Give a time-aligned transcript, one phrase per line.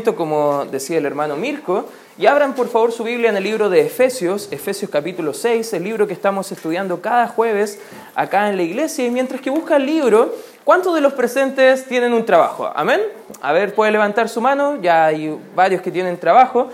[0.00, 1.84] como decía el hermano Mirko,
[2.16, 5.84] y abran por favor su Biblia en el libro de Efesios, Efesios capítulo 6, el
[5.84, 7.78] libro que estamos estudiando cada jueves
[8.14, 9.04] acá en la iglesia.
[9.04, 10.34] Y mientras que busca el libro,
[10.64, 12.70] ¿cuántos de los presentes tienen un trabajo?
[12.74, 13.02] Amén.
[13.42, 16.68] A ver, puede levantar su mano, ya hay varios que tienen trabajo.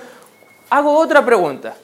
[0.70, 1.74] Hago otra pregunta.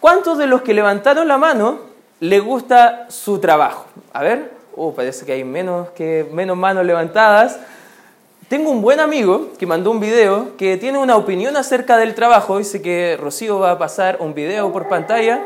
[0.00, 1.80] ¿Cuántos de los que levantaron la mano
[2.20, 3.84] le gusta su trabajo?
[4.14, 7.60] A ver, uh, parece que hay menos, que, menos manos levantadas.
[8.50, 12.58] Tengo un buen amigo que mandó un video que tiene una opinión acerca del trabajo.
[12.58, 15.40] Dice que Rocío va a pasar un video por pantalla.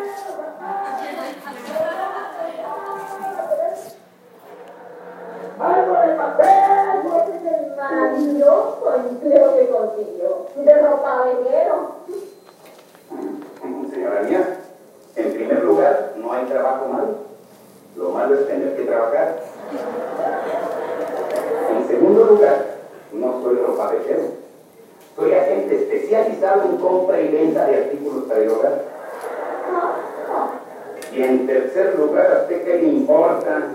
[7.76, 8.94] Maravilloso
[15.16, 17.16] en primer lugar, no hay trabajo malo.
[17.96, 19.40] Lo malo es tener que trabajar.
[21.70, 22.73] En segundo lugar,
[23.14, 24.44] no soy ropavejero.
[25.16, 28.84] Soy agente especializado en compra y venta de artículos para el hogar.
[31.14, 33.68] Y en tercer lugar, ¿a usted qué le importa?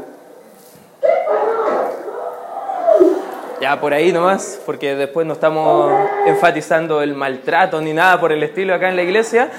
[3.61, 5.91] Ya por ahí nomás, porque después no estamos
[6.25, 9.49] enfatizando el maltrato ni nada por el estilo acá en la iglesia.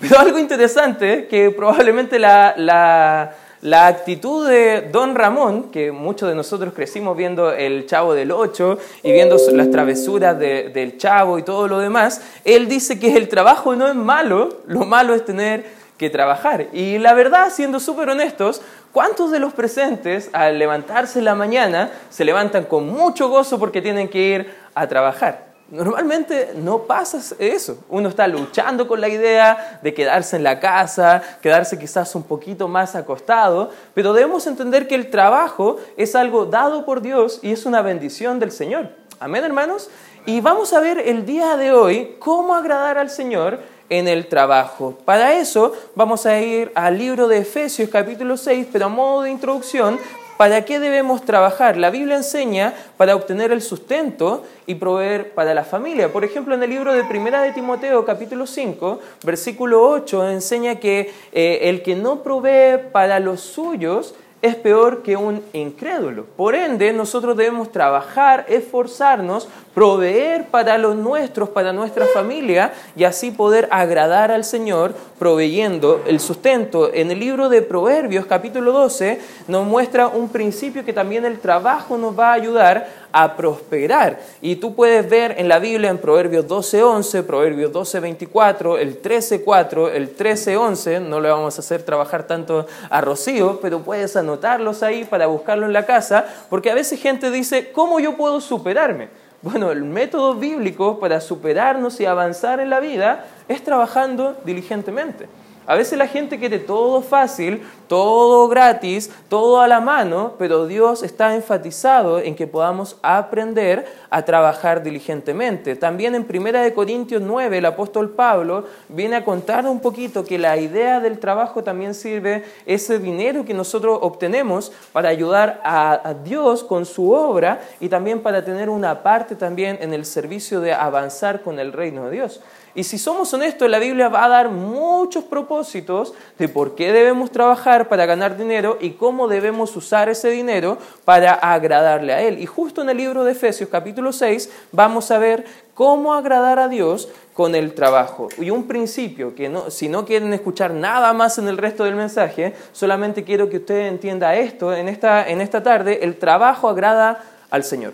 [0.00, 6.34] Pero algo interesante, que probablemente la, la, la actitud de Don Ramón, que muchos de
[6.34, 11.44] nosotros crecimos viendo el Chavo del Ocho y viendo las travesuras de- del Chavo y
[11.44, 15.64] todo lo demás, él dice que el trabajo no es malo, lo malo es tener
[15.96, 16.66] que trabajar.
[16.72, 21.92] Y la verdad, siendo súper honestos, ¿cuántos de los presentes al levantarse en la mañana
[22.10, 25.51] se levantan con mucho gozo porque tienen que ir a trabajar?
[25.72, 27.78] Normalmente no pasa eso.
[27.88, 32.68] Uno está luchando con la idea de quedarse en la casa, quedarse quizás un poquito
[32.68, 37.64] más acostado, pero debemos entender que el trabajo es algo dado por Dios y es
[37.64, 38.90] una bendición del Señor.
[39.18, 39.88] Amén, hermanos.
[40.26, 44.98] Y vamos a ver el día de hoy cómo agradar al Señor en el trabajo.
[45.06, 49.30] Para eso vamos a ir al libro de Efesios capítulo 6, pero a modo de
[49.30, 49.98] introducción,
[50.36, 51.76] ¿para qué debemos trabajar?
[51.76, 56.12] La Biblia enseña para obtener el sustento y proveer para la familia.
[56.12, 61.12] Por ejemplo, en el libro de Primera de Timoteo capítulo 5, versículo 8, enseña que
[61.32, 66.24] eh, el que no provee para los suyos es peor que un incrédulo.
[66.24, 73.30] Por ende, nosotros debemos trabajar, esforzarnos, proveer para los nuestros, para nuestra familia, y así
[73.30, 76.92] poder agradar al Señor proveyendo el sustento.
[76.92, 81.96] En el libro de Proverbios, capítulo 12, nos muestra un principio que también el trabajo
[81.96, 84.18] nos va a ayudar a prosperar.
[84.40, 90.16] Y tú puedes ver en la Biblia en Proverbios 12.11, Proverbios 12.24, el 13.4, el
[90.16, 95.28] 13.11, no le vamos a hacer trabajar tanto a Rocío, pero puedes anotarlos ahí para
[95.28, 99.21] buscarlo en la casa, porque a veces gente dice, ¿cómo yo puedo superarme?
[99.42, 105.28] Bueno, el método bíblico para superarnos y avanzar en la vida es trabajando diligentemente.
[105.64, 111.02] A veces la gente quiere todo fácil, todo gratis, todo a la mano, pero Dios
[111.02, 115.76] está enfatizado en que podamos aprender a trabajar diligentemente.
[115.76, 120.56] También en 1 Corintios 9 el apóstol Pablo viene a contar un poquito que la
[120.56, 126.84] idea del trabajo también sirve ese dinero que nosotros obtenemos para ayudar a, Dios con
[126.86, 131.58] su obra y también para tener una parte también en el servicio de avanzar con
[131.58, 132.40] el reino de Dios.
[132.74, 137.30] Y si somos honestos, la Biblia va a dar muchos propósitos de por qué debemos
[137.30, 142.38] trabajar para ganar dinero y cómo debemos usar ese dinero para agradarle a Él.
[142.40, 145.44] Y justo en el libro de Efesios capítulo 6 vamos a ver
[145.74, 148.28] cómo agradar a Dios con el trabajo.
[148.38, 151.94] Y un principio que no, si no quieren escuchar nada más en el resto del
[151.94, 157.22] mensaje, solamente quiero que usted entienda esto en esta, en esta tarde, el trabajo agrada
[157.50, 157.92] al Señor.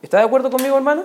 [0.00, 1.04] ¿Está de acuerdo conmigo, hermano?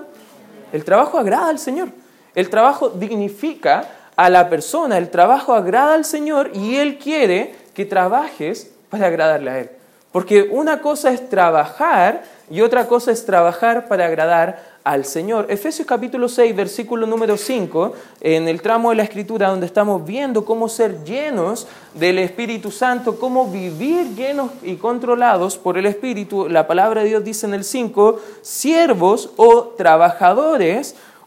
[0.72, 1.90] El trabajo agrada al Señor.
[2.36, 7.86] El trabajo dignifica a la persona, el trabajo agrada al Señor y Él quiere que
[7.86, 9.70] trabajes para agradarle a Él.
[10.12, 15.48] Porque una cosa es trabajar y otra cosa es trabajar para agradar al Señor.
[15.50, 20.46] Efesios capítulo 6, versículo número 5, en el tramo de la escritura donde estamos viendo
[20.46, 26.68] cómo ser llenos del Espíritu Santo, cómo vivir llenos y controlados por el Espíritu, la
[26.68, 30.96] palabra de Dios dice en el 5, siervos o trabajadores,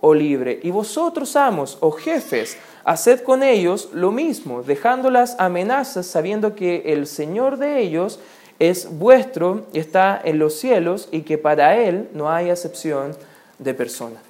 [0.00, 0.60] o libre.
[0.62, 6.82] Y vosotros, amos o jefes, haced con ellos lo mismo, dejando las amenazas, sabiendo que
[6.86, 8.18] el Señor de ellos
[8.58, 13.16] es vuestro, está en los cielos y que para Él no hay acepción
[13.58, 14.20] de persona.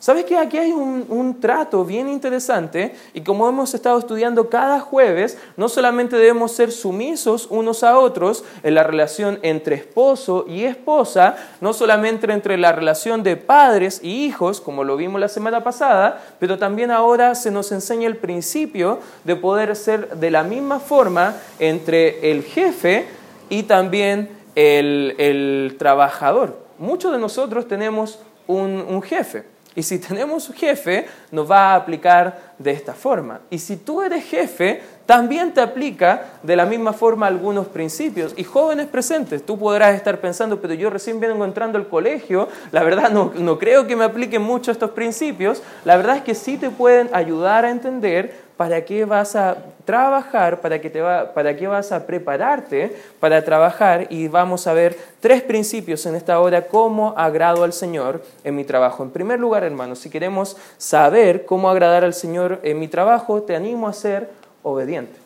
[0.00, 2.94] ¿Sabes que aquí hay un, trato bien interesante?
[3.14, 8.44] Y como hemos estado estudiando cada jueves, no solamente debemos ser sumisos unos a otros
[8.62, 14.24] en la relación entre esposo y esposa, no solamente entre la relación de padres y
[14.24, 19.00] hijos, como lo vimos la semana pasada, pero también ahora se nos enseña el principio
[19.24, 23.08] de poder ser de la misma forma entre el jefe
[23.48, 26.56] y también el, trabajador.
[26.78, 29.57] Muchos de nosotros tenemos un jefe.
[29.78, 33.42] Y si tenemos un jefe, nos va a aplicar de esta forma.
[33.48, 38.34] Y si tú eres jefe, también te aplica de la misma forma algunos principios.
[38.36, 42.82] Y jóvenes presentes, tú podrás estar pensando, pero yo recién vengo entrando al colegio, la
[42.82, 45.62] verdad no, no creo que me apliquen mucho estos principios.
[45.84, 50.60] La verdad es que sí te pueden ayudar a entender para qué vas a trabajar,
[50.60, 55.42] para qué, te va, para vas a prepararte para trabajar y vamos a ver tres
[55.42, 59.04] principios en esta hora, cómo agrado al Señor en mi trabajo.
[59.04, 63.54] En primer lugar, hermanos, si queremos saber cómo agradar al Señor en mi trabajo, te
[63.54, 64.28] animo a ser
[64.64, 65.16] obediente.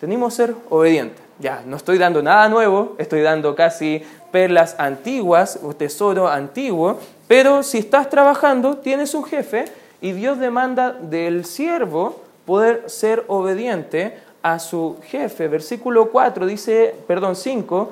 [0.00, 1.20] Te animo a ser obediente.
[1.38, 6.98] Ya, no estoy dando nada nuevo, estoy dando casi perlas antiguas o tesoro antiguo,
[7.28, 9.66] pero si estás trabajando, tienes un jefe
[10.04, 15.48] y Dios demanda del siervo poder ser obediente a su jefe.
[15.48, 17.90] Versículo 4 dice, perdón, 5,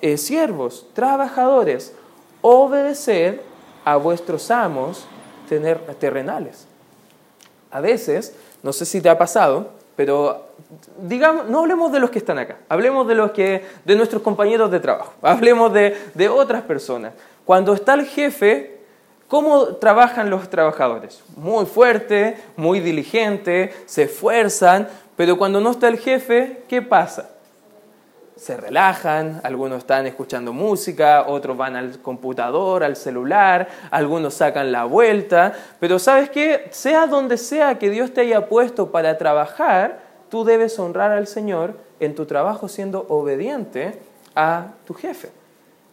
[0.00, 1.92] eh, siervos, trabajadores,
[2.40, 3.42] obedecer
[3.84, 5.08] a vuestros amos
[5.48, 6.68] tener, terrenales.
[7.72, 8.32] A veces,
[8.62, 10.46] no sé si te ha pasado, pero
[10.98, 14.70] digamos, no hablemos de los que están acá, hablemos de los que, de nuestros compañeros
[14.70, 17.12] de trabajo, hablemos de otras personas.
[17.44, 18.79] Cuando está el jefe,
[19.30, 21.22] ¿Cómo trabajan los trabajadores?
[21.36, 27.30] Muy fuerte, muy diligente, se esfuerzan, pero cuando no está el jefe, ¿qué pasa?
[28.34, 34.84] Se relajan, algunos están escuchando música, otros van al computador, al celular, algunos sacan la
[34.84, 40.42] vuelta, pero sabes qué, sea donde sea que Dios te haya puesto para trabajar, tú
[40.42, 44.00] debes honrar al Señor en tu trabajo siendo obediente
[44.34, 45.39] a tu jefe.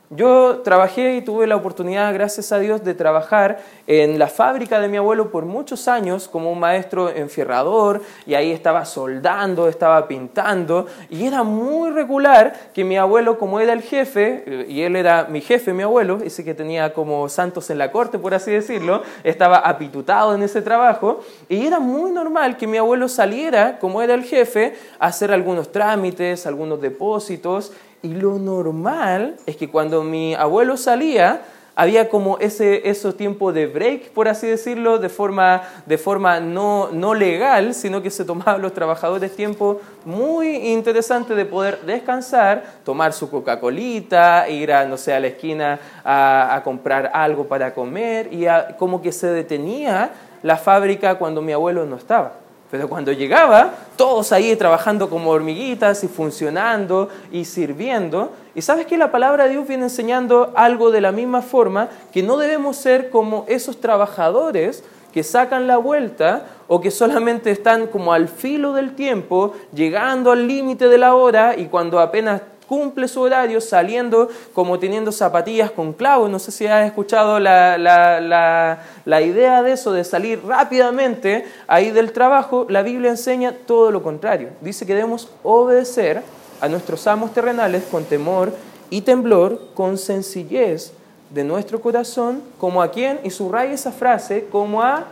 [0.09, 4.87] Yo trabajé y tuve la oportunidad, gracias a Dios, de trabajar en la fábrica de
[4.87, 10.85] mi abuelo por muchos años como un maestro enfierrador y ahí estaba soldando, estaba pintando
[11.09, 15.25] y era muy regular que mi abuelo, como era el jefe, eh, y él era
[15.25, 19.03] mi jefe, mi abuelo, ese que tenía como santos en la corte, por así decirlo,
[19.25, 21.19] estaba apitutado en ese trabajo
[21.49, 25.69] y era muy normal que mi abuelo saliera, como era el jefe, a hacer algunos
[25.69, 31.41] trámites, algunos depósitos y lo normal es que cuando mi abuelo salía,
[31.75, 36.89] había como ese, ese tiempo de break, por así decirlo, de forma, de forma no,
[36.91, 43.13] no legal, sino que se tomaban los trabajadores tiempo muy interesante de poder descansar, tomar
[43.13, 48.33] su Coca-Colita, ir a, no sé, a la esquina a, a comprar algo para comer,
[48.33, 48.47] y
[48.79, 50.11] como que se detenía
[50.41, 52.46] la fábrica cuando mi abuelo no estaba.
[52.69, 58.33] Pero cuando llegaba, todos ahí trabajando como hormiguitas y funcionando y sirviendo.
[58.55, 62.23] Y sabes que la palabra de Dios viene enseñando algo de la misma forma, que
[62.23, 64.83] no debemos ser como esos trabajadores
[65.13, 70.47] que sacan la vuelta o que solamente están como al filo del tiempo, llegando al
[70.47, 75.93] límite de la hora y cuando apenas cumple su horario saliendo como teniendo zapatillas con
[75.93, 76.29] clavos.
[76.29, 82.11] No sé si has escuchado la, la, idea de eso, de salir rápidamente ahí del
[82.11, 82.65] trabajo.
[82.69, 84.49] La Biblia enseña todo lo contrario.
[84.61, 86.21] Dice que debemos obedecer
[86.61, 88.53] a nuestros amos terrenales con temor
[88.89, 90.93] y temblor, con sencillez
[91.29, 95.05] de nuestro corazón, como a quien, y subraya esa frase, como a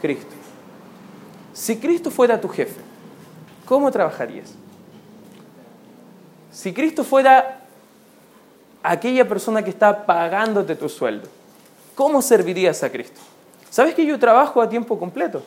[0.00, 0.34] Cristo.
[1.54, 2.80] Si Cristo fuera tu jefe,
[3.64, 4.54] ¿cómo trabajarías?
[6.54, 7.58] Si Cristo fuera
[8.80, 11.28] aquella persona que está pagándote tu sueldo,
[11.96, 13.20] ¿cómo servirías a Cristo?
[13.70, 15.42] ¿Sabes que yo trabajo a tiempo completo?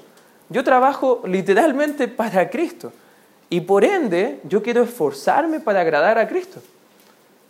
[0.49, 2.91] Yo trabajo literalmente para Cristo.
[3.49, 6.59] Y por ende, yo quiero esforzarme para agradar a Cristo.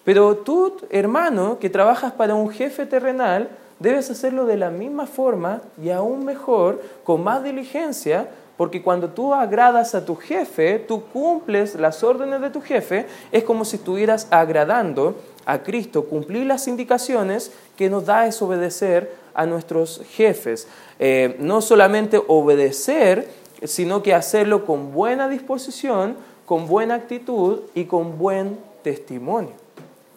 [0.06, 3.50] Pero tú, hermano, que trabajas para un jefe terrenal,
[3.80, 9.34] debes hacerlo de la misma forma y aún mejor, con más diligencia, porque cuando tú
[9.34, 14.28] agradas a tu jefe, tú cumples las órdenes de tu jefe, es como si estuvieras
[14.32, 16.06] agradando a Cristo.
[16.06, 20.68] Cumplir las indicaciones que nos da es obedecer a nuestros jefes.
[20.98, 23.30] Eh, no solamente obedecer,
[23.64, 29.52] sino que hacerlo con buena disposición, con buena actitud y con buen testimonio.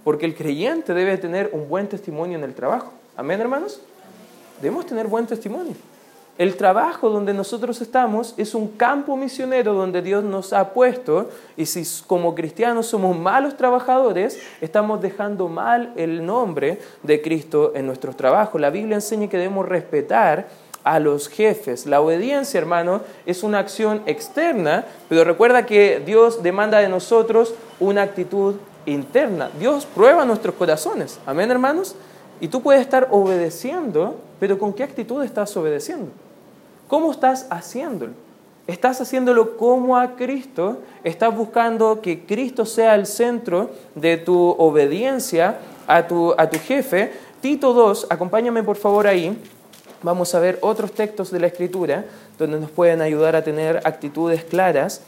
[0.03, 2.93] Porque el creyente debe tener un buen testimonio en el trabajo.
[3.17, 3.83] Amén, hermanos.
[4.63, 5.75] debemos tener buen testimonio.
[6.41, 11.67] El trabajo donde nosotros estamos es un campo misionero donde Dios nos ha puesto y
[11.67, 18.17] si como cristianos somos malos trabajadores, estamos dejando mal el nombre de Cristo en nuestros
[18.17, 18.59] trabajos.
[18.59, 20.49] La Biblia enseña que debemos respetar
[20.83, 21.85] a los jefes.
[21.85, 28.01] La obediencia, hermano, es una acción externa, pero recuerda que Dios demanda de nosotros una
[28.01, 28.55] actitud
[28.87, 29.51] interna.
[29.59, 31.21] Dios prueba nuestros corazones.
[31.27, 31.97] Amén, hermanos.
[32.41, 36.11] Y tú puedes estar obedeciendo, pero ¿con qué actitud estás obedeciendo?
[36.91, 38.15] ¿Cómo estás haciéndolo?
[38.67, 40.79] ¿Estás haciéndolo como a Cristo?
[41.05, 47.13] ¿Estás buscando que Cristo sea el centro de tu obediencia a tu, a tu jefe?
[47.41, 49.41] Tito 2, acompáñame por favor ahí.
[50.03, 52.07] Vamos a ver otros textos de la Escritura
[52.37, 55.03] donde nos pueden ayudar a tener actitudes claras.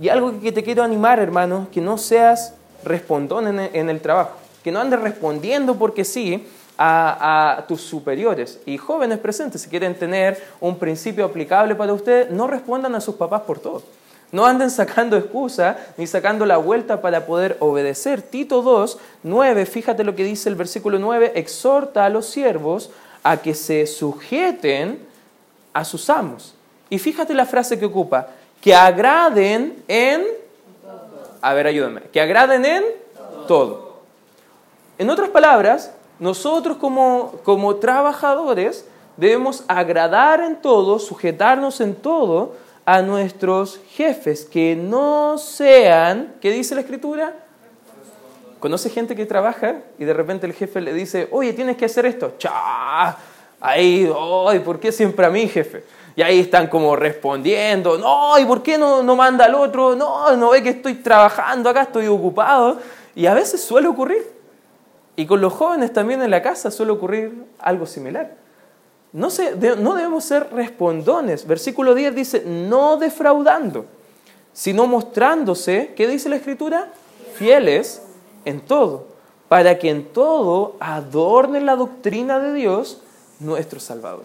[0.00, 4.32] Y algo que te quiero animar, hermano, que no seas respondón en el trabajo,
[4.64, 6.44] que no andes respondiendo porque sí,
[6.78, 8.60] a, tus superiores.
[8.66, 13.14] Y jóvenes presentes, si quieren tener un principio aplicable para ustedes, no respondan a sus
[13.14, 13.82] papás por todo.
[14.32, 18.20] No anden sacando excusa ni sacando la vuelta para poder obedecer.
[18.20, 22.90] Tito 2, 9, fíjate lo que dice el versículo 9, exhorta a los siervos
[23.22, 24.98] a que se sujeten
[25.72, 26.54] a sus amos.
[26.90, 28.28] Y fíjate la frase que ocupa,
[28.60, 30.24] que agraden en...
[31.40, 32.02] A ver, ayúdame.
[32.12, 32.84] Que agraden en
[33.46, 34.00] todo.
[34.98, 42.54] En otras palabras, nosotros como, como trabajadores debemos agradar en todo, sujetarnos en todo
[42.84, 47.34] a nuestros jefes, que no sean, ¿qué dice la escritura?
[48.60, 52.06] ¿Conoce gente que trabaja y de repente el jefe le dice, oye, tienes que hacer
[52.06, 52.34] esto?
[52.38, 53.16] ¡Chá!
[53.60, 54.10] Ahí,
[54.46, 55.84] ay, ¿por qué siempre a mí, jefe?
[56.16, 59.96] Y ahí están como respondiendo, no, ¿y por qué no, no manda al otro?
[59.96, 62.78] No, no ve que estoy trabajando acá, estoy ocupado.
[63.14, 64.33] Y a veces suele ocurrir.
[65.16, 68.34] Y con los jóvenes también en la casa suele ocurrir algo similar.
[69.12, 69.28] No,
[69.78, 71.46] no debemos ser respondones.
[71.46, 73.86] Versículo 10 dice, no defraudando,
[74.52, 76.88] sino mostrándose, ¿qué dice la Escritura?
[77.34, 78.02] Fieles
[78.44, 79.06] en todo,
[79.48, 83.02] para que en todo adornen la doctrina de Dios,
[83.38, 84.24] nuestro Salvador.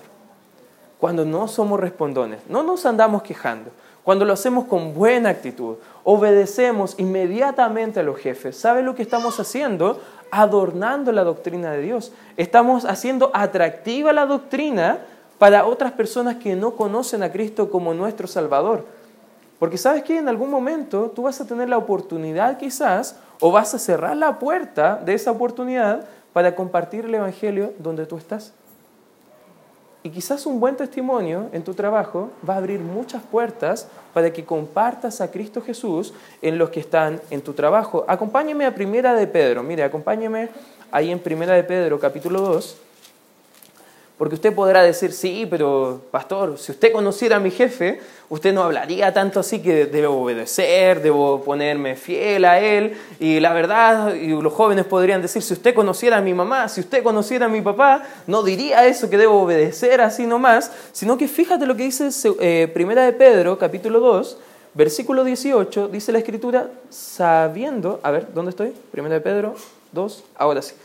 [0.99, 3.71] Cuando no somos respondones, no nos andamos quejando,
[4.03, 9.39] cuando lo hacemos con buena actitud, obedecemos inmediatamente a los jefes, ¿sabe lo que estamos
[9.39, 10.01] haciendo?
[10.31, 12.11] Adornando la doctrina de Dios.
[12.37, 14.99] Estamos haciendo atractiva la doctrina
[15.37, 18.85] para otras personas que no conocen a Cristo como nuestro Salvador.
[19.57, 23.73] Porque sabes que en algún momento tú vas a tener la oportunidad quizás o vas
[23.73, 28.53] a cerrar la puerta de esa oportunidad para compartir el Evangelio donde tú estás.
[30.01, 34.45] Y quizás un buen testimonio en tu trabajo va a abrir muchas puertas para que
[34.45, 38.05] compartas a Cristo Jesús en los que están en tu trabajo.
[38.07, 39.61] Acompáñeme a Primera de Pedro.
[39.61, 40.49] Mire, acompáñeme
[40.91, 42.88] ahí en Primera de Pedro, capítulo 2.
[44.19, 48.63] Porque usted podrá decir, sí, pero pastor, si usted conociera a mi jefe, usted no
[48.63, 52.97] hablaría tanto así que debo obedecer, debo ponerme fiel a él.
[53.21, 56.81] Y la verdad, y los jóvenes podrían decir, si usted conociera a mi mamá, si
[56.81, 61.29] usted conociera a mi papá, no diría eso que debo obedecer así nomás, sino que
[61.29, 62.09] fíjate lo que dice
[62.41, 64.37] eh, Primera de Pedro, capítulo 2,
[64.73, 68.73] versículo 18, dice la escritura, sabiendo, a ver, ¿dónde estoy?
[68.91, 69.55] Primera de Pedro
[69.93, 70.75] 2, ahora sí.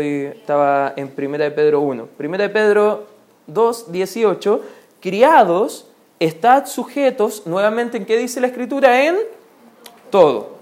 [0.00, 2.08] Estaba en 1 de Pedro 1.
[2.18, 3.06] 1 de Pedro
[3.46, 4.62] 2, 18.
[5.00, 5.86] Criados,
[6.20, 9.04] estad sujetos, nuevamente, ¿en qué dice la Escritura?
[9.04, 9.16] En
[10.10, 10.56] todo.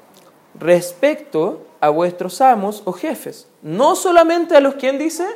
[0.59, 3.47] Respecto a vuestros amos o jefes.
[3.63, 5.27] No solamente a los, ¿quién dice?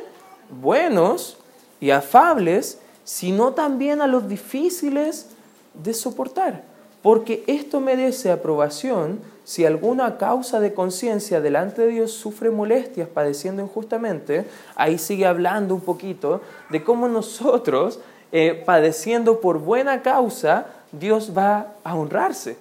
[0.49, 1.37] Buenos
[1.79, 5.29] y afables, sino también a los difíciles
[5.73, 6.70] de soportar.
[7.01, 13.61] Porque esto merece aprobación si alguna causa de conciencia delante de Dios sufre molestias padeciendo
[13.61, 17.99] injustamente, ahí sigue hablando un poquito de cómo nosotros,
[18.31, 22.57] eh, padeciendo por buena causa, Dios va a honrarse.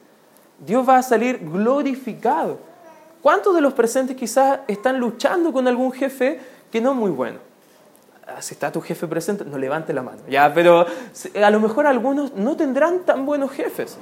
[0.59, 2.59] Dios va a salir glorificado.
[3.23, 6.40] ¿Cuántos de los presentes quizás están luchando con algún jefe
[6.73, 7.38] que no es muy bueno?
[8.26, 10.18] Ah, si está tu jefe presente, no levante la mano.
[10.28, 10.87] Ya, pero
[11.42, 13.99] a lo mejor algunos no tendrán tan buenos jefes.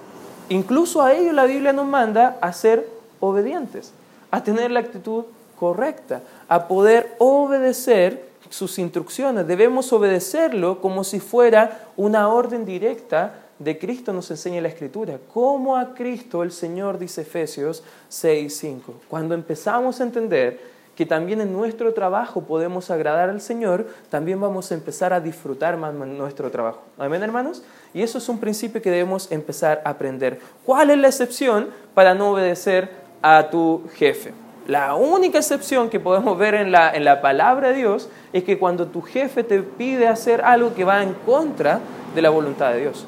[0.48, 2.88] Incluso a ellos la Biblia nos manda a ser
[3.20, 3.92] obedientes,
[4.30, 5.24] a tener la actitud
[5.58, 9.46] correcta, a poder obedecer sus instrucciones.
[9.46, 15.18] Debemos obedecerlo como si fuera una orden directa de Cristo, nos enseña la Escritura.
[15.34, 18.94] Como a Cristo el Señor, dice Efesios 6:5.
[19.08, 20.60] Cuando empezamos a entender
[20.94, 25.76] que también en nuestro trabajo podemos agradar al Señor, también vamos a empezar a disfrutar
[25.76, 26.80] más nuestro trabajo.
[26.98, 27.62] Amén, hermanos.
[27.94, 30.40] Y eso es un principio que debemos empezar a aprender.
[30.64, 32.90] ¿Cuál es la excepción para no obedecer
[33.22, 34.32] a tu jefe?
[34.66, 38.58] La única excepción que podemos ver en la, en la palabra de Dios es que
[38.58, 41.80] cuando tu jefe te pide hacer algo que va en contra
[42.14, 43.06] de la voluntad de Dios.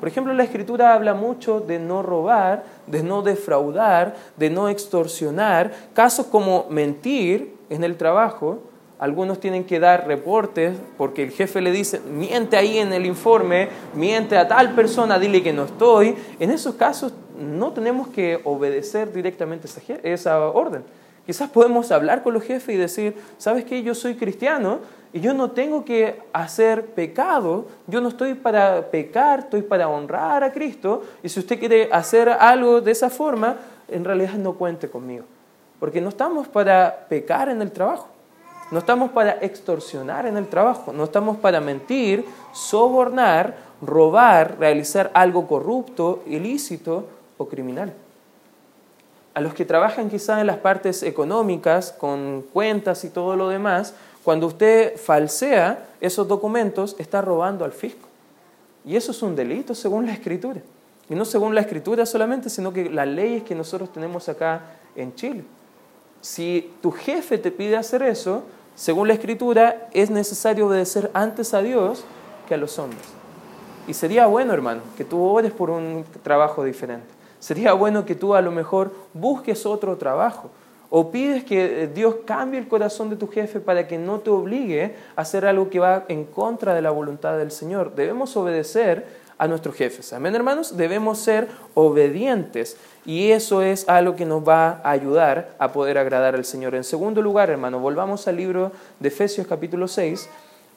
[0.00, 5.72] Por ejemplo, la escritura habla mucho de no robar, de no defraudar, de no extorsionar,
[5.94, 8.58] casos como mentir en el trabajo.
[8.98, 13.68] Algunos tienen que dar reportes porque el jefe le dice, miente ahí en el informe,
[13.94, 16.14] miente a tal persona, dile que no estoy.
[16.40, 19.68] En esos casos no tenemos que obedecer directamente
[20.02, 20.82] esa, orden.
[21.26, 23.82] Quizás podemos hablar con los jefes y decir, ¿sabes qué?
[23.82, 24.78] Yo soy cristiano
[25.12, 30.42] y yo no tengo que hacer pecado, yo no estoy para pecar, estoy para honrar
[30.42, 31.02] a Cristo.
[31.22, 33.56] Y si usted quiere hacer algo de esa forma,
[33.88, 35.24] en realidad no cuente conmigo.
[35.80, 38.08] Porque no estamos para pecar en el trabajo,
[38.70, 45.46] no estamos para extorsionar en el trabajo, no estamos para mentir, sobornar, robar, realizar algo
[45.46, 47.06] corrupto, ilícito
[47.38, 47.92] o criminal.
[49.34, 53.94] A los que trabajan quizás en las partes económicas, con cuentas y todo lo demás,
[54.24, 58.08] cuando usted falsea esos documentos, está robando al fisco.
[58.84, 60.60] Y eso es un delito según la escritura.
[61.08, 64.62] Y no según la escritura solamente, sino que las leyes que nosotros tenemos acá
[64.96, 65.44] en Chile.
[66.20, 68.42] Si tu jefe te pide hacer eso,
[68.76, 72.04] según la escritura, es necesario obedecer antes a Dios
[72.46, 73.02] que a los hombres.
[73.88, 77.06] Y sería bueno, hermano, que tú ores por un trabajo diferente.
[77.40, 80.50] Sería bueno que tú a lo mejor busques otro trabajo
[80.90, 84.30] o pides que eh, Dios cambie el corazón de tu jefe para que no te
[84.30, 87.94] obligue a hacer algo que va en contra de la voluntad del Señor.
[87.94, 89.06] Debemos obedecer
[89.38, 90.12] a nuestros jefes.
[90.12, 90.76] Amén, hermanos.
[90.76, 96.34] Debemos ser obedientes y eso es algo que nos va a ayudar a poder agradar
[96.34, 96.74] al Señor.
[96.74, 100.28] En segundo lugar, hermano, volvamos al libro de Efesios capítulo 6.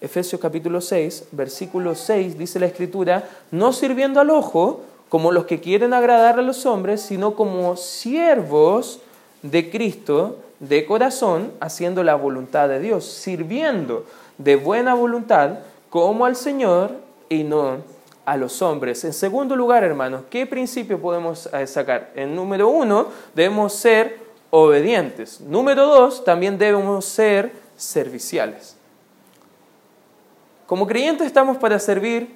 [0.02, 5.60] Efesios capítulo 6, versículo 6, dice la Escritura, no sirviendo al ojo como los que
[5.60, 9.02] quieren agradar a los hombres, sino como siervos
[9.42, 14.06] de Cristo de corazón, haciendo la voluntad de Dios, sirviendo
[14.38, 16.92] de buena voluntad como al Señor
[17.28, 17.78] y no
[18.26, 19.04] a los hombres.
[19.04, 22.12] En segundo lugar, hermanos, ¿qué principio podemos eh, sacar?
[22.16, 25.42] En número uno, debemos ser obedientes.
[25.42, 28.76] Número dos, también debemos ser serviciales.
[30.66, 32.36] Como creyentes estamos para servir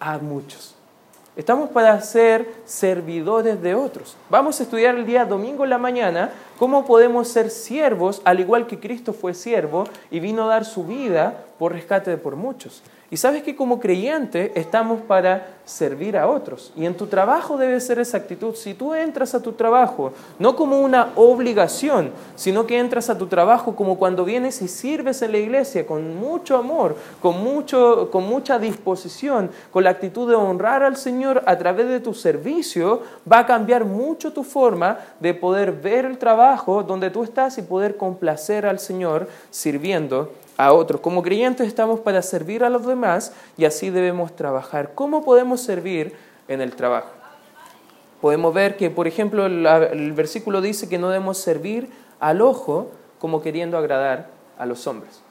[0.00, 0.74] a muchos.
[1.38, 4.16] Estamos para ser servidores de otros.
[4.28, 8.66] Vamos a estudiar el día domingo en la mañana cómo podemos ser siervos, al igual
[8.66, 12.82] que Cristo fue siervo y vino a dar su vida por rescate de por muchos.
[13.10, 16.72] Y sabes que como creyente estamos para servir a otros.
[16.76, 18.54] Y en tu trabajo debe ser esa actitud.
[18.54, 23.26] Si tú entras a tu trabajo no como una obligación, sino que entras a tu
[23.26, 28.24] trabajo como cuando vienes y sirves en la iglesia con mucho amor, con, mucho, con
[28.24, 33.38] mucha disposición, con la actitud de honrar al Señor a través de tu servicio, va
[33.38, 37.96] a cambiar mucho tu forma de poder ver el trabajo donde tú estás y poder
[37.96, 41.00] complacer al Señor sirviendo a otros.
[41.00, 44.92] Como creyentes estamos para servir a los demás y así debemos trabajar.
[44.94, 46.14] ¿Cómo podemos servir
[46.48, 47.08] en el trabajo?
[48.20, 52.90] Podemos ver que, por ejemplo, el, versículo dice que no debemos servir al ojo
[53.20, 55.22] como queriendo agradar a los hombres.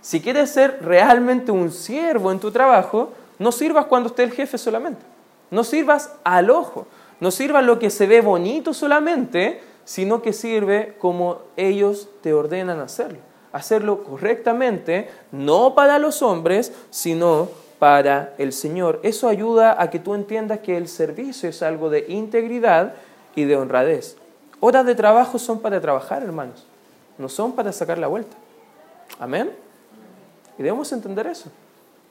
[0.00, 4.56] Si quieres ser realmente un siervo en tu trabajo, no sirvas cuando esté el jefe
[4.56, 5.02] solamente.
[5.50, 6.86] No sirvas al ojo.
[7.20, 12.80] No sirvas lo que se ve bonito solamente, sino que sirve como ellos te ordenan
[12.80, 19.00] hacerlo hacerlo correctamente, no para los hombres, sino para el Señor.
[19.02, 22.94] Eso ayuda a que tú entiendas que el servicio es algo de integridad
[23.34, 24.16] y de honradez.
[24.60, 26.66] Horas de trabajo son para trabajar, hermanos,
[27.18, 28.36] no son para sacar la vuelta.
[29.18, 29.50] Amén.
[30.58, 31.50] Y debemos entender eso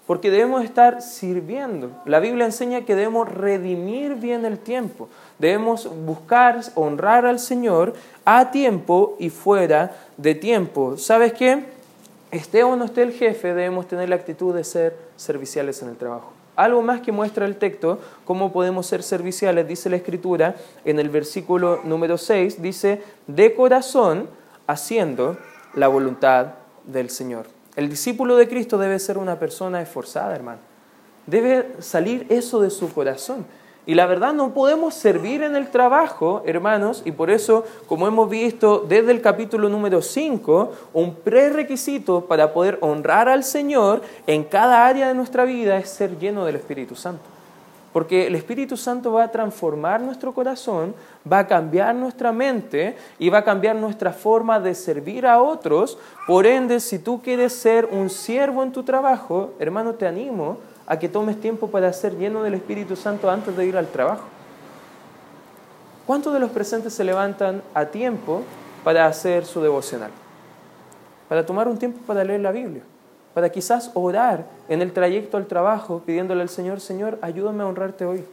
[0.10, 1.92] porque debemos estar sirviendo.
[2.06, 7.94] La Biblia enseña que debemos redimir bien el tiempo, debemos buscar honrar al Señor
[8.26, 10.98] a tiempo y fuera de tiempo.
[10.98, 11.64] ¿Sabes qué?
[12.32, 15.96] Esté o no esté el jefe, debemos tener la actitud de ser serviciales en el
[15.96, 16.32] trabajo.
[16.56, 21.10] Algo más que muestra el texto, cómo podemos ser serviciales, dice la Escritura en el
[21.10, 24.30] versículo número 6, dice, de corazón
[24.68, 25.38] haciendo
[25.74, 26.48] la voluntad
[26.86, 27.48] del Señor.
[27.76, 30.60] El discípulo de Cristo debe ser una persona esforzada, hermano.
[31.28, 33.46] Debe salir eso de su corazón.
[33.90, 38.30] Y la verdad no podemos servir en el trabajo, hermanos, y por eso, como hemos
[38.30, 44.86] visto desde el capítulo número 5, un prerequisito para poder honrar al Señor en cada
[44.86, 47.24] área de nuestra vida es ser lleno del Espíritu Santo.
[47.92, 50.94] Porque el Espíritu Santo va a transformar nuestro corazón,
[51.26, 55.98] va a cambiar nuestra mente y va a cambiar nuestra forma de servir a otros.
[56.28, 60.58] Por ende, si tú quieres ser un siervo en tu trabajo, hermano, te animo
[60.90, 64.24] a que tomes tiempo para ser lleno del Espíritu Santo antes de ir al trabajo.
[66.08, 68.42] ¿Cuántos de los presentes se levantan a tiempo
[68.84, 70.10] para hacer su devocional,
[71.30, 72.82] para tomar un tiempo para leer la Biblia,
[73.36, 78.06] para quizás orar en el trayecto al trabajo pidiéndole al Señor, Señor, ayúdame a honrarte
[78.06, 78.26] hoy,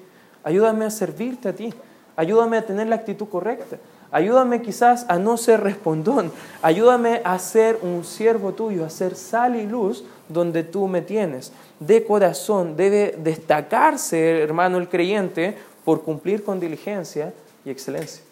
[0.43, 1.75] ayúdame a servirte a ti,
[2.17, 3.77] ayúdame a tener la actitud correcta,
[4.11, 9.57] ayúdame quizás a no ser respondón, ayúdame a ser un siervo tuyo, a ser sal
[9.57, 11.53] y luz donde tú me tienes.
[11.81, 17.33] De corazón debe destacarse, hermano, el creyente por cumplir con diligencia
[17.65, 18.23] y excelencia.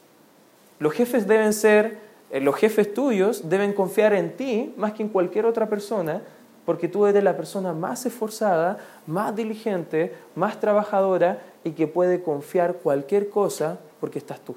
[0.79, 1.99] Los jefes deben ser,
[2.31, 6.23] eh, los jefes tuyos deben confiar en ti más que en cualquier otra persona,
[6.65, 12.75] porque tú eres la persona más esforzada, más diligente, más trabajadora y que puede confiar
[12.75, 14.57] cualquier cosa porque estás tú.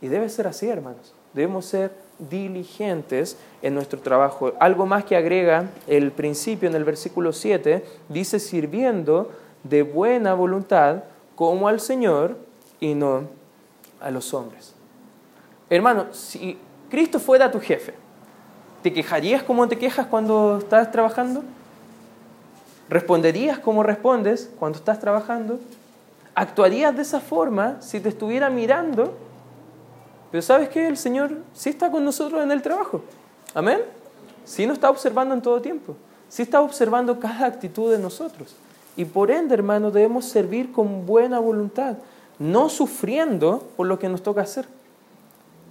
[0.00, 1.14] Y debe ser así, hermanos.
[1.34, 4.52] Debemos ser diligentes en nuestro trabajo.
[4.58, 9.30] Algo más que agrega el principio en el versículo 7, dice sirviendo
[9.62, 11.04] de buena voluntad
[11.36, 12.36] como al Señor
[12.80, 13.24] y no
[14.00, 14.74] a los hombres.
[15.68, 16.58] Hermano, si
[16.90, 17.94] Cristo fuera tu jefe,
[18.82, 21.42] ¿te quejarías como te quejas cuando estás trabajando?
[22.88, 25.60] ¿Responderías como respondes cuando estás trabajando?
[26.34, 29.14] ¿Actuarías de esa forma si te estuviera mirando?
[30.30, 30.86] Pero ¿sabes qué?
[30.86, 33.02] El Señor sí está con nosotros en el trabajo.
[33.54, 33.80] Amén.
[34.44, 35.96] Sí nos está observando en todo tiempo.
[36.28, 38.54] Sí está observando cada actitud de nosotros.
[38.96, 41.96] Y por ende, hermano, debemos servir con buena voluntad,
[42.38, 44.66] no sufriendo por lo que nos toca hacer.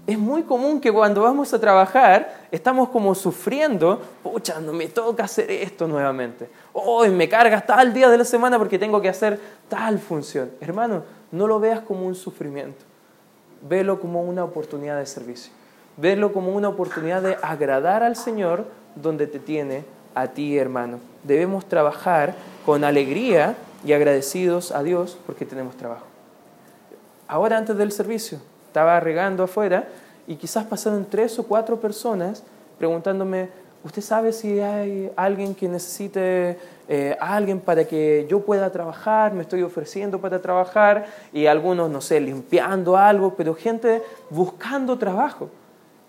[0.07, 5.25] Es muy común que cuando vamos a trabajar estamos como sufriendo, pucha, no me toca
[5.25, 6.49] hacer esto nuevamente.
[6.73, 10.49] Hoy me cargas tal día de la semana porque tengo que hacer tal función.
[10.59, 12.88] Hermano, no lo veas como un sufrimiento
[13.61, 15.51] velo como una oportunidad de servicio.
[15.97, 19.83] Velo como una oportunidad de agradar al Señor donde te tiene
[20.15, 20.99] a ti, hermano.
[21.23, 26.05] Debemos trabajar con alegría y agradecidos a Dios porque tenemos trabajo.
[27.27, 29.87] Ahora antes del servicio, estaba regando afuera
[30.27, 32.43] y quizás pasaron tres o cuatro personas
[32.79, 33.49] preguntándome,
[33.83, 39.43] ¿usted sabe si hay alguien que necesite eh, alguien para que yo pueda trabajar, me
[39.43, 45.49] estoy ofreciendo para trabajar, y algunos, no sé, limpiando algo, pero gente buscando trabajo.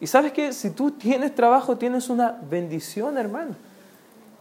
[0.00, 3.54] Y sabes que si tú tienes trabajo, tienes una bendición, hermano.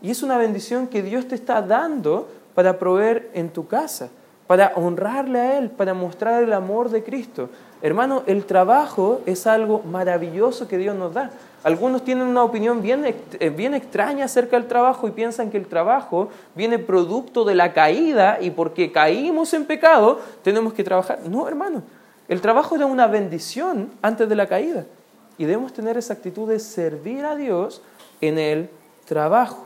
[0.02, 4.10] Y es una bendición que Dios te está dando para proveer en tu casa,
[4.48, 7.50] para honrarle a Él, para mostrar el amor de Cristo.
[7.82, 11.32] Hermano, el trabajo es algo maravilloso que Dios nos da.
[11.64, 15.68] Algunos tienen una opinión bien, eh, bien extraña acerca del trabajo y piensan que el
[15.68, 21.20] trabajo viene producto de la caída y porque caímos en pecado tenemos que trabajar.
[21.28, 21.84] No, hermano,
[22.30, 24.86] el trabajo era una bendición antes de la caída
[25.38, 27.82] y debemos tener esa actitud de servir a Dios
[28.22, 28.70] en el
[29.06, 29.66] trabajo.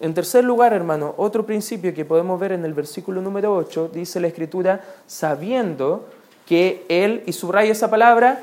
[0.00, 4.20] En tercer lugar, hermano, otro principio que podemos ver en el versículo número 8, dice
[4.20, 6.06] la escritura, sabiendo
[6.44, 8.40] que Él, y subraya esa palabra,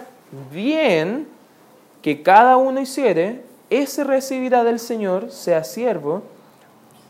[0.52, 1.28] bien
[2.04, 6.22] que cada uno hiciere, ese recibirá del Señor, sea siervo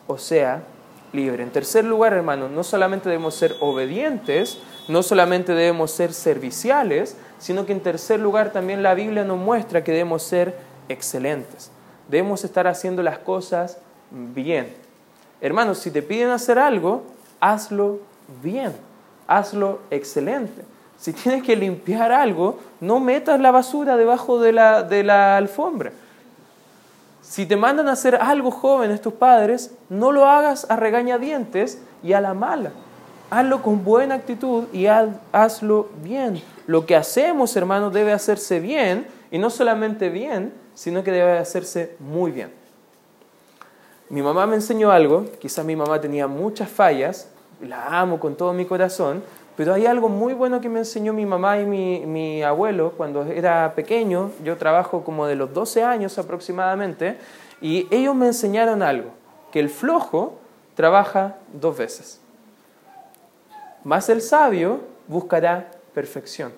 [0.08, 0.64] o sea
[1.12, 1.44] libre.
[1.44, 7.66] En tercer lugar, hermanos, no solamente debemos ser obedientes, no solamente debemos ser serviciales, sino
[7.66, 10.58] que en tercer lugar también la Biblia nos muestra que debemos ser
[10.90, 11.72] excelentes.
[12.08, 13.80] Debemos estar haciendo las cosas
[14.12, 14.74] bien.
[15.42, 17.04] Hermanos, si te piden hacer algo,
[17.40, 18.00] hazlo
[18.42, 18.74] bien,
[19.28, 20.64] hazlo excelente.
[20.98, 25.92] Si tienes que limpiar algo, no metas la basura debajo de la, de la alfombra.
[27.22, 32.14] Si te mandan a hacer algo jóvenes tus padres, no lo hagas a regañadientes y
[32.14, 32.72] a la mala.
[33.30, 36.42] Hazlo con buena actitud y hazlo bien.
[36.68, 41.96] Lo que hacemos, hermanos, debe hacerse bien y no solamente bien, sino que debe hacerse
[42.00, 42.52] muy bien.
[44.10, 47.30] Mi mamá me enseñó algo, quizás mi mamá tenía muchas fallas,
[47.62, 49.24] la amo con todo mi corazón,
[49.56, 53.74] pero hay algo muy bueno que me enseñó mi mamá y mi, abuelo cuando era
[53.76, 54.32] pequeño.
[54.44, 57.18] Yo trabajo como de los 12 años aproximadamente.
[57.62, 59.12] Y ellos me enseñaron algo,
[59.52, 60.34] que el flojo
[60.76, 62.20] trabaja dos veces.
[63.84, 66.52] Más el sabio buscará perfección.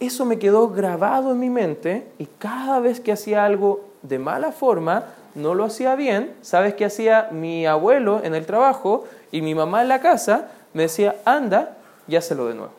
[0.00, 4.50] Eso me quedó grabado en mi mente y cada vez que hacía algo de mala
[4.50, 6.34] forma, no lo hacía bien.
[6.40, 10.48] ¿Sabes qué hacía mi abuelo en el trabajo y mi mamá en la casa?
[10.72, 11.76] Me decía, anda
[12.10, 12.72] y hácelo de nuevo.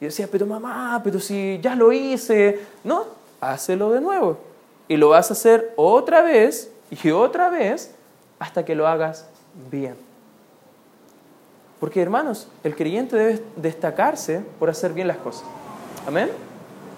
[0.00, 2.60] Y decía, pero mamá, pero si ya lo hice.
[2.84, 3.04] No,
[3.40, 4.38] hácelo de nuevo.
[4.86, 7.94] Y lo vas a hacer otra vez y otra vez
[8.38, 9.26] hasta que lo hagas
[9.70, 9.96] bien.
[11.80, 15.44] Porque hermanos, el creyente debe destacarse por hacer bien las cosas.
[16.06, 16.30] Amén.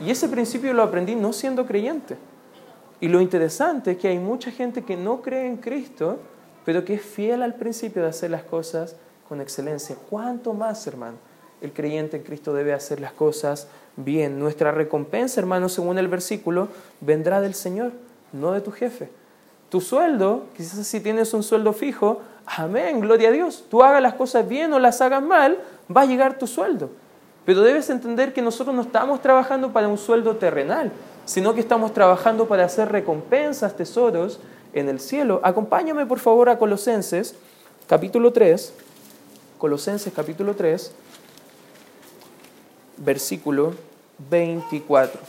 [0.04, 2.16] Y ese principio lo aprendí no siendo creyente.
[3.00, 6.18] Y lo interesante es que hay mucha gente que no cree en Cristo,
[6.64, 8.96] pero que es fiel al principio de hacer las cosas
[9.30, 9.96] con excelencia.
[10.10, 11.16] ¿Cuánto más, hermano?
[11.60, 14.38] el creyente en Cristo debe hacer las cosas bien.
[14.38, 16.68] Nuestra recompensa, hermano, según el versículo,
[17.00, 17.92] vendrá del Señor,
[18.32, 19.10] no de tu jefe.
[19.68, 23.64] Tu sueldo, quizás si tienes un sueldo fijo, amén, gloria a Dios.
[23.70, 25.58] Tú hagas las cosas bien o las hagas mal,
[25.94, 26.90] va a llegar tu sueldo.
[27.44, 30.90] Pero debes entender que nosotros no estamos trabajando para un sueldo terrenal,
[31.24, 34.40] sino que estamos trabajando para hacer recompensas, tesoros
[34.72, 35.40] en el cielo.
[35.42, 37.34] Acompáñame por favor a Colosenses,
[37.86, 38.72] capítulo 3.
[39.60, 40.92] Colosenses, capítulo 3
[43.00, 43.74] versículo
[44.30, 45.20] 24.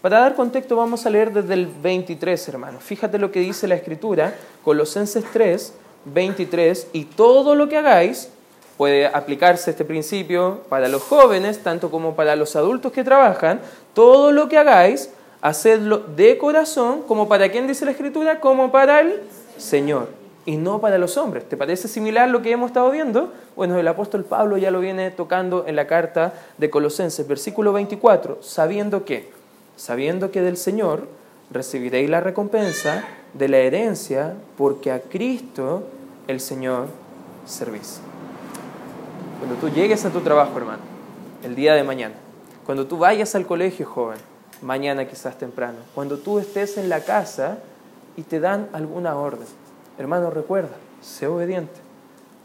[0.00, 2.82] Para dar contexto vamos a leer desde el 23, hermanos.
[2.82, 8.30] Fíjate lo que dice la escritura, Colosenses 3, 23, y todo lo que hagáis,
[8.76, 13.60] puede aplicarse este principio para los jóvenes, tanto como para los adultos que trabajan,
[13.92, 15.10] todo lo que hagáis,
[15.40, 19.20] hacedlo de corazón, como para quién dice la escritura, como para el
[19.56, 20.17] Señor
[20.48, 21.46] y no para los hombres.
[21.46, 23.34] ¿Te parece similar lo que hemos estado viendo?
[23.54, 28.38] Bueno, el apóstol Pablo ya lo viene tocando en la carta de Colosenses, versículo 24,
[28.40, 29.30] sabiendo que,
[29.76, 31.06] sabiendo que del Señor
[31.50, 35.86] recibiréis la recompensa de la herencia, porque a Cristo
[36.28, 36.86] el Señor
[37.44, 38.00] servís.
[39.40, 40.80] Cuando tú llegues a tu trabajo, hermano,
[41.42, 42.14] el día de mañana,
[42.64, 44.16] cuando tú vayas al colegio, joven,
[44.62, 47.58] mañana quizás temprano, cuando tú estés en la casa
[48.16, 49.46] y te dan alguna orden,
[49.98, 51.80] Hermano, recuerda, sé obediente.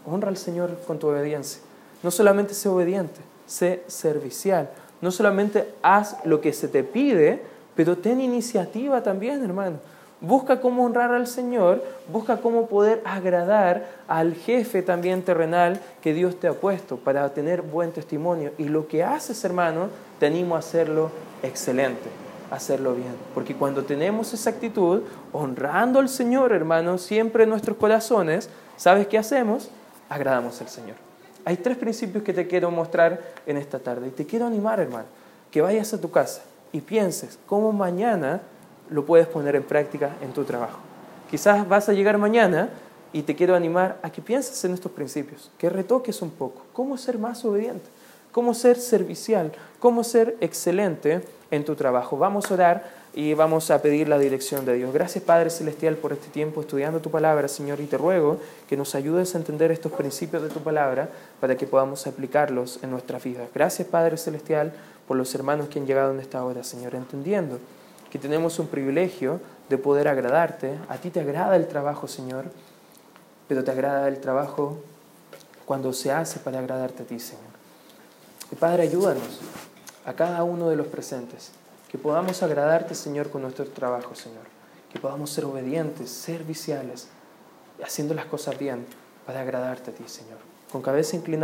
[0.05, 1.61] Honra al Señor con tu obediencia.
[2.01, 4.69] No solamente sé obediente, sé servicial.
[5.01, 7.41] No solamente haz lo que se te pide,
[7.75, 9.77] pero ten iniciativa también, hermano.
[10.19, 16.39] Busca cómo honrar al Señor, busca cómo poder agradar al jefe también terrenal que Dios
[16.39, 18.51] te ha puesto para tener buen testimonio.
[18.57, 19.89] Y lo que haces, hermano,
[20.19, 21.11] te animo a hacerlo
[21.43, 22.22] excelente
[22.53, 23.15] hacerlo bien.
[23.33, 29.17] Porque cuando tenemos esa actitud, honrando al Señor, hermano, siempre en nuestros corazones, ¿sabes qué
[29.17, 29.69] hacemos?
[30.09, 30.95] Agradamos al Señor.
[31.45, 34.07] Hay tres principios que te quiero mostrar en esta tarde.
[34.07, 35.05] Y te quiero animar, hermano,
[35.51, 38.41] que vayas a tu casa y pienses cómo mañana
[38.89, 40.79] lo puedes poner en práctica en tu trabajo.
[41.29, 42.69] Quizás vas a llegar mañana
[43.11, 46.97] y te quiero animar a que pienses en estos principios, que retoques un poco cómo
[46.97, 47.89] ser más obediente,
[48.33, 52.17] cómo ser servicial, cómo ser excelente en tu trabajo.
[52.17, 54.91] Vamos a orar y vamos a pedir la dirección de Dios.
[54.91, 58.95] Gracias Padre Celestial por este tiempo estudiando tu palabra, Señor, y te ruego que nos
[58.95, 63.45] ayudes a entender estos principios de tu palabra para que podamos aplicarlos en nuestra vida.
[63.53, 64.73] Gracias Padre Celestial
[65.07, 67.59] por los hermanos que han llegado en esta hora, Señor, entendiendo
[68.11, 70.73] que tenemos un privilegio de poder agradarte.
[70.89, 72.45] A ti te agrada el trabajo, Señor,
[73.47, 74.79] pero te agrada el trabajo
[75.65, 77.52] cuando se hace para agradarte a ti, Señor.
[78.55, 79.39] Padre, ayúdanos
[80.05, 81.51] a cada uno de los presentes,
[81.89, 84.43] que podamos agradarte, Señor, con nuestro trabajo, Señor,
[84.91, 87.07] que podamos ser obedientes, serviciales,
[87.83, 88.85] haciendo las cosas bien
[89.25, 90.37] para agradarte a ti, Señor.
[90.71, 91.41] Con cabeza inclinada.